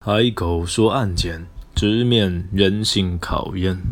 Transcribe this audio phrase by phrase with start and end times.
[0.00, 3.82] 海口说案件，直面人性考验。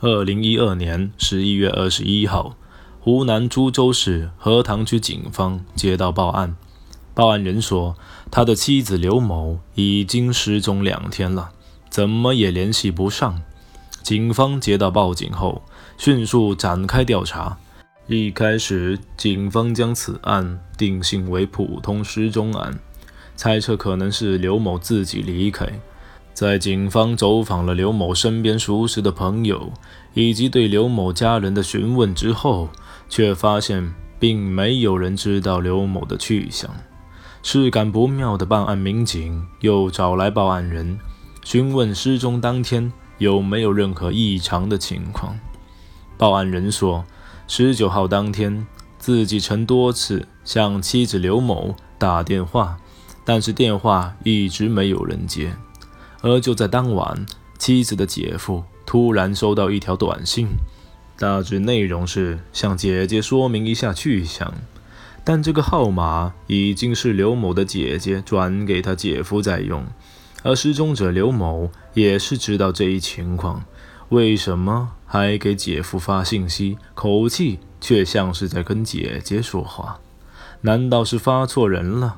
[0.00, 2.54] 二零一二年十一月二十一号，
[3.00, 6.54] 湖南株洲市荷塘区警方接到报案，
[7.14, 7.96] 报案人说
[8.30, 11.52] 他的妻子刘某已经失踪两天了，
[11.88, 13.40] 怎么也联系不上。
[14.02, 15.62] 警方接到报警后，
[15.96, 17.56] 迅速展开调查。
[18.06, 22.78] 一开始，警方将此案定性为普通失踪案。
[23.36, 25.66] 猜测可能是刘某自己离开。
[26.34, 29.70] 在警方走访了刘某身边熟识的朋友，
[30.14, 32.70] 以及对刘某家人的询问之后，
[33.08, 36.70] 却发现并没有人知道刘某的去向。
[37.42, 40.98] 事感不妙的办案民警又找来报案人，
[41.44, 45.38] 询问失踪当天有没有任何异常的情况。
[46.16, 47.04] 报案人说，
[47.46, 52.78] 十九号当天自己曾多次向妻子刘某打电话。
[53.24, 55.54] 但是电话一直没有人接，
[56.20, 57.24] 而就在当晚，
[57.58, 60.48] 妻子的姐夫突然收到一条短信，
[61.18, 64.52] 大致内容是向姐姐说明一下去向，
[65.22, 69.86] 但这个号码已经是刘某的姐姐转给他姐夫在用，
[70.42, 73.64] 而失踪者刘某也是知道这一情况，
[74.08, 76.76] 为什么还给姐夫发信息？
[76.94, 80.00] 口气却像是在跟姐姐说话，
[80.62, 82.16] 难道是发错人了？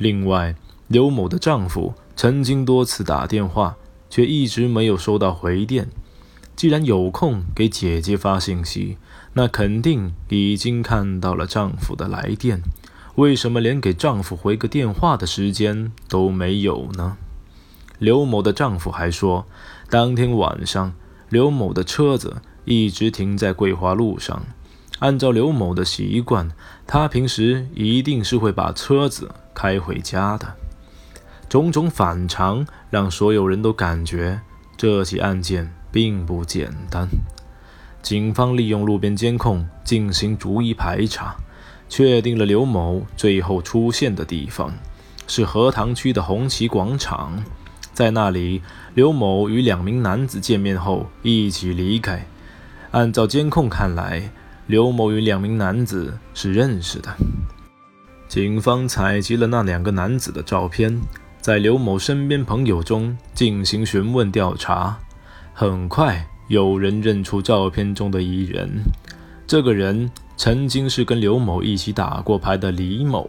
[0.00, 0.56] 另外，
[0.88, 3.76] 刘某的丈夫曾经多次打电话，
[4.08, 5.88] 却一直没有收到回电。
[6.56, 8.96] 既然有空给姐姐发信息，
[9.34, 12.62] 那肯定已经看到了丈夫的来电。
[13.16, 17.18] 为什么连给丈夫回个电话的时间都没有呢？
[17.98, 19.44] 刘某的丈夫还说，
[19.90, 20.94] 当天晚上
[21.28, 24.46] 刘某的车子一直停在桂花路上。
[25.00, 26.50] 按照刘某的习惯，
[26.86, 30.54] 他平时一定是会把车子开回家的。
[31.48, 34.40] 种种反常让所有人都感觉
[34.76, 37.08] 这起案件并不简单。
[38.02, 41.34] 警方利用路边监控进行逐一排查，
[41.88, 44.72] 确定了刘某最后出现的地方
[45.26, 47.42] 是荷塘区的红旗广场。
[47.94, 48.62] 在那里，
[48.94, 52.26] 刘某与两名男子见面后一起离开。
[52.90, 54.30] 按照监控看来。
[54.70, 57.12] 刘某与两名男子是认识的。
[58.28, 60.96] 警方采集了那两个男子的照片，
[61.40, 64.96] 在刘某身边朋友中进行询问调查。
[65.52, 68.70] 很快，有人认出照片中的一人，
[69.44, 73.28] 这个人曾经是跟刘某一起打过牌的李某。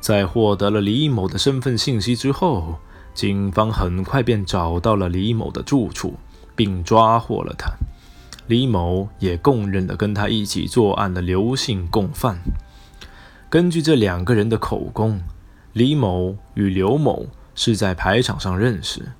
[0.00, 2.76] 在获得了李某的身份信息之后，
[3.12, 6.14] 警方很快便找到了李某的住处，
[6.54, 7.70] 并抓获了他。
[8.46, 12.38] 李某也供认了跟他一起作案的刘姓共犯。
[13.50, 15.20] 根据这两个人的口供，
[15.72, 19.12] 李某与刘某是在牌场上认识。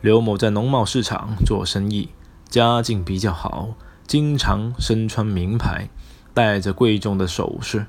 [0.00, 2.08] 刘某在农贸市场做生意，
[2.48, 3.74] 家境比较好，
[4.06, 5.88] 经常身穿名牌，
[6.34, 7.86] 戴着贵重的首饰。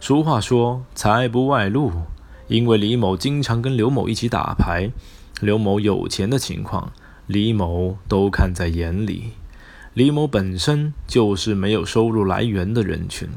[0.00, 1.92] 俗话说“财不外露”，
[2.48, 4.90] 因为李某经常跟刘某一起打牌，
[5.42, 6.90] 刘某有钱的情况，
[7.26, 9.32] 李某都看在眼里。
[9.94, 13.28] 李某本身就是没有收入来源的人群，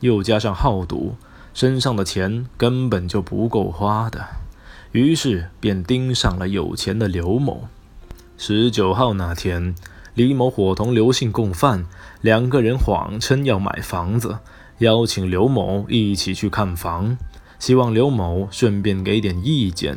[0.00, 1.16] 又加上好赌，
[1.54, 4.22] 身上的钱根本就不够花的，
[4.92, 7.68] 于是便盯上了有钱的刘某。
[8.36, 9.74] 十九号那天，
[10.14, 11.86] 李某伙同刘姓共犯
[12.20, 14.40] 两个人谎称要买房子，
[14.78, 17.16] 邀请刘某一起去看房，
[17.58, 19.96] 希望刘某顺便给点意见。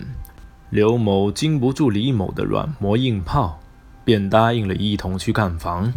[0.70, 3.60] 刘某经不住李某的软磨硬泡。
[4.08, 5.92] 便答应了一同去看房，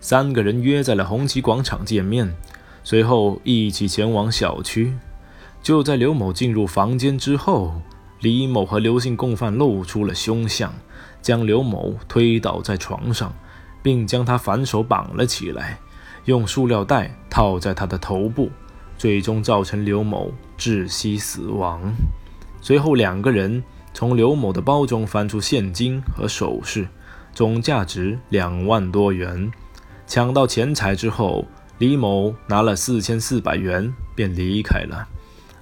[0.00, 2.34] 三个人约在了红旗广场见面，
[2.82, 4.92] 随后一起前往小区。
[5.62, 7.80] 就在刘某进入房间之后，
[8.18, 10.74] 李某和刘姓共犯露出了凶相，
[11.22, 13.32] 将刘某推倒在床上，
[13.84, 15.78] 并将他反手绑了起来，
[16.24, 18.50] 用塑料袋套在他的头部，
[18.98, 21.94] 最终造成刘某窒息死亡。
[22.60, 26.88] 随后，两个人从刘某的包中翻出现金和首饰。
[27.34, 29.50] 总价值两万多元。
[30.06, 31.46] 抢到钱财之后，
[31.78, 35.08] 李某拿了四千四百元便离开了。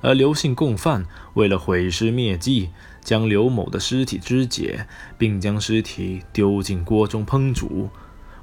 [0.03, 2.71] 而刘姓共犯为了毁尸灭迹，
[3.03, 4.87] 将刘某的尸体肢解，
[5.17, 7.89] 并将尸体丢进锅中烹煮。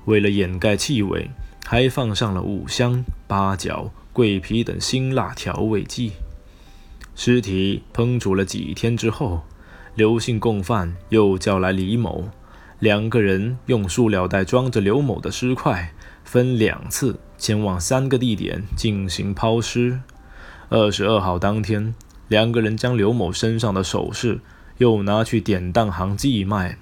[0.06, 1.30] 为了掩盖气味，
[1.66, 6.14] 还放上了五香、八角、桂皮等辛辣调味剂。
[7.14, 9.42] 尸体烹煮了几天之后，
[9.96, 12.30] 刘姓共犯又叫来李某。
[12.80, 15.94] 两个人用塑料袋装着刘某的尸块，
[16.24, 20.00] 分两次前往三个地点进行抛尸。
[20.70, 21.94] 二十二号当天，
[22.30, 24.40] 两个人将刘某身上的首饰
[24.78, 26.78] 又拿去典当行寄卖，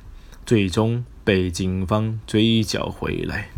[0.46, 3.50] 最终被警方追缴回来。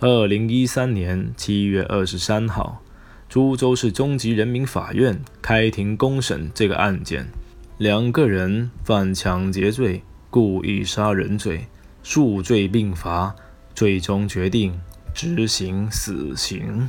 [0.00, 2.82] 二零一三年七月二十三号，
[3.28, 7.28] 株洲市中级人民法院开庭公审这个案件，
[7.78, 11.66] 两个人犯抢劫罪、故意杀人罪，
[12.04, 13.34] 数罪并罚，
[13.74, 14.78] 最终决定
[15.12, 16.86] 执行死刑。